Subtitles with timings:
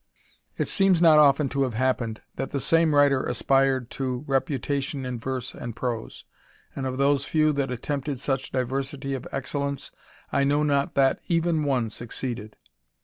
[0.57, 5.19] It seems not often to have happened that the same writer aspired to reputation in
[5.19, 6.25] verse and prose;
[6.75, 9.91] and of those few that attempted such diversity of excellence,
[10.31, 12.55] I know not that even one succeeded.